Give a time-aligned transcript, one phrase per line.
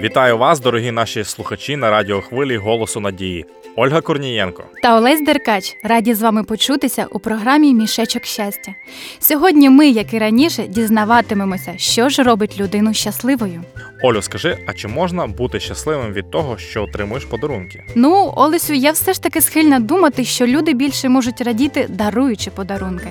[0.00, 3.46] Вітаю вас, дорогі наші слухачі на радіохвилі Голосу Надії.
[3.76, 4.64] Ольга Корнієнко.
[4.82, 8.74] Та Олесь Деркач раді з вами почутися у програмі Мішечок щастя.
[9.18, 13.62] Сьогодні ми, як і раніше, дізнаватимемося, що ж робить людину щасливою.
[14.02, 17.84] Олю, скажи, а чи можна бути щасливим від того, що отримуєш подарунки?
[17.94, 23.08] Ну, Олесю, я все ж таки схильна думати, що люди більше можуть радіти, даруючи подарунки.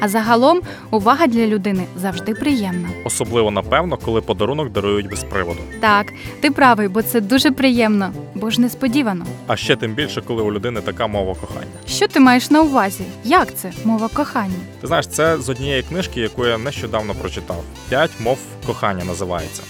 [0.00, 0.60] А загалом
[0.90, 2.88] увага для людини завжди приємна.
[3.04, 5.60] Особливо напевно, коли подарунок дарують без приводу.
[5.80, 9.26] Так, ти правий, бо це дуже приємно, бо ж несподівано.
[9.46, 11.66] А ще тим більше, коли у людини така мова кохання.
[11.88, 13.04] Що ти маєш на увазі?
[13.24, 14.54] Як це мова кохання?
[14.80, 17.64] Ти знаєш, це з однієї книжки, яку я нещодавно прочитав.
[17.88, 19.62] П'ять мов кохання називається.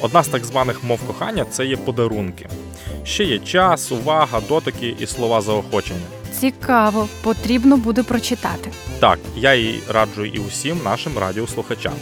[0.00, 2.48] Одна з так званих мов кохання це є подарунки.
[3.04, 6.06] Ще є час, увага, дотики і слова заохочення.
[6.42, 8.70] Цікаво, потрібно буде прочитати.
[9.00, 11.92] Так, я її раджу і усім нашим радіослухачам.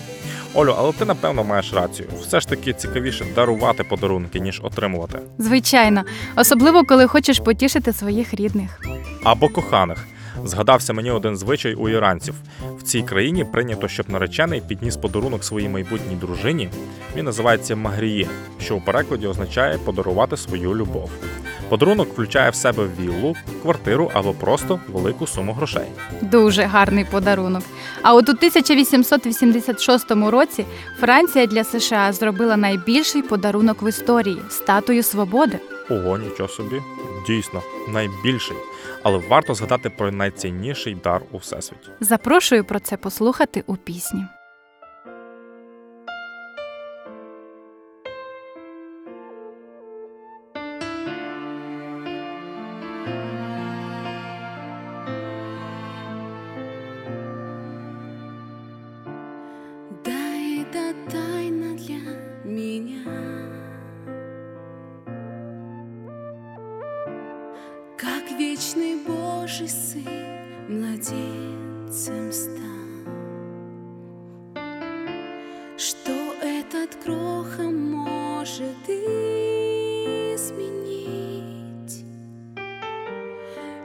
[0.54, 2.08] Олю, але ти напевно маєш рацію.
[2.20, 5.18] Все ж таки цікавіше дарувати подарунки, ніж отримувати.
[5.38, 6.04] Звичайно,
[6.36, 8.80] особливо коли хочеш потішити своїх рідних.
[9.24, 10.06] Або коханих.
[10.44, 12.34] Згадався мені один звичай у іранців.
[12.78, 16.70] В цій країні прийнято, щоб наречений підніс подарунок своїй майбутній дружині.
[17.16, 18.28] Він називається магріє,
[18.60, 21.10] що у перекладі означає подарувати свою любов.
[21.70, 25.86] Подарунок включає в себе віллу, квартиру або просто велику суму грошей.
[26.20, 27.62] Дуже гарний подарунок.
[28.02, 30.64] А от у 1886 році
[31.00, 35.58] Франція для США зробила найбільший подарунок в історії статую свободи.
[35.90, 36.76] Ого, нічого собі.
[37.26, 38.56] Дійсно, найбільший.
[39.02, 41.88] Але варто згадати про найцінніший дар у всесвіті.
[42.00, 44.24] Запрошую про це послухати у пісні.
[68.60, 70.04] Вечный Божий Сын
[70.68, 72.60] младенцем стал,
[75.78, 80.44] Что этот кроха может изменить.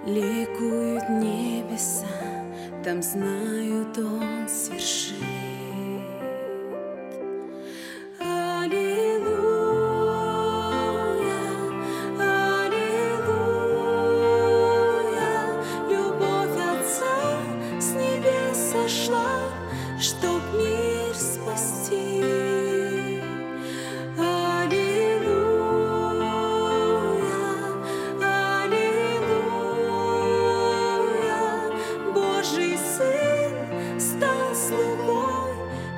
[0.05, 2.05] Ликуют небеса,
[2.83, 5.14] там знают Он свершит.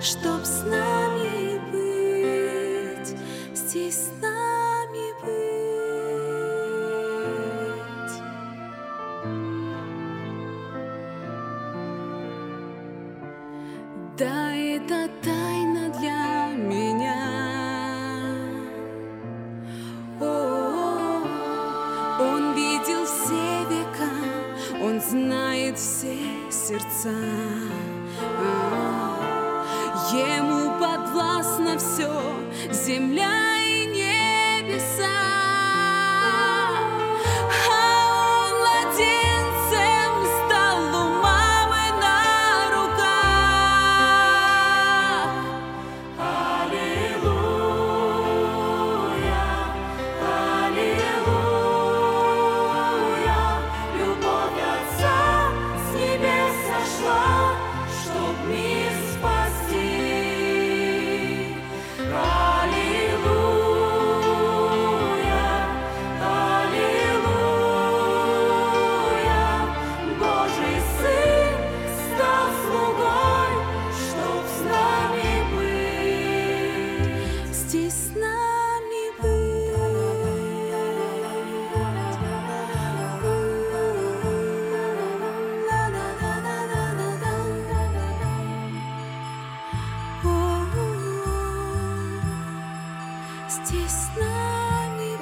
[0.08, 3.14] Чтоб с нами быть,
[3.54, 6.08] здесь с нами быть.
[14.18, 17.24] Да, это тайна для меня.
[20.22, 21.22] О,
[22.22, 24.12] Он видел все века,
[24.82, 26.16] Он знает все
[26.50, 27.12] сердца.
[30.14, 32.10] Ему подвластно все,
[32.72, 35.47] земля и небеса.
[93.68, 95.18] Здесь с нами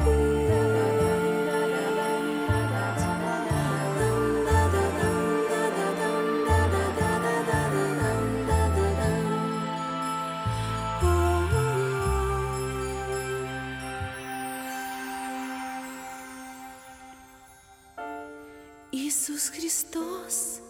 [18.91, 20.61] Иисус Христос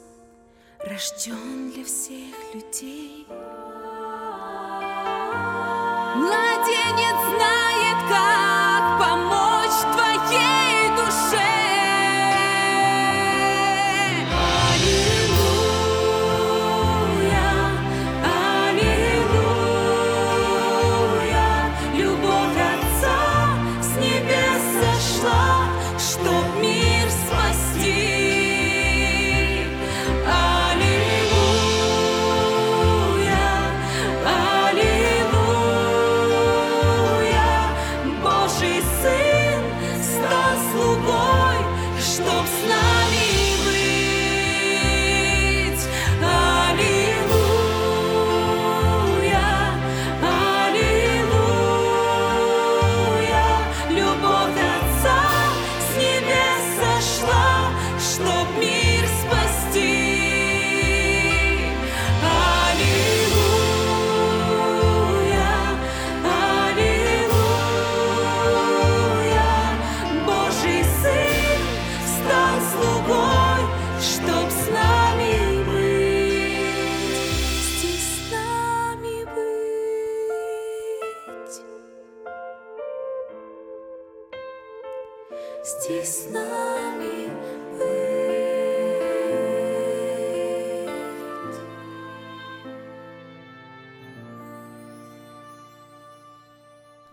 [0.80, 3.28] рожден для всех людей.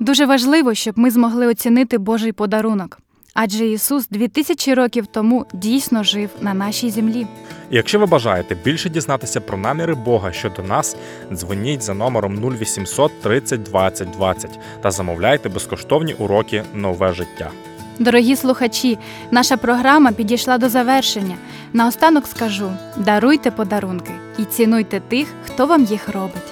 [0.02, 2.99] Дуже важливо, щоб ми змогли оцінити Божий подарунок.
[3.34, 7.26] Адже Ісус 2000 років тому дійсно жив на нашій землі.
[7.70, 10.96] І якщо ви бажаєте більше дізнатися про наміри Бога щодо нас,
[11.32, 14.50] дзвоніть за номером 0800 30 20 20
[14.81, 17.50] та замовляйте безкоштовні уроки нове життя.
[17.98, 18.98] Дорогі слухачі,
[19.31, 21.37] наша програма підійшла до завершення.
[21.72, 26.51] Наостанок скажу: даруйте подарунки і цінуйте тих, хто вам їх робить.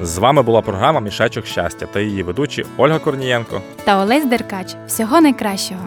[0.00, 3.60] З вами була програма Мішечок щастя та її ведучі Ольга Корнієнко.
[3.84, 5.80] Та Олесь Деркач всього найкращого.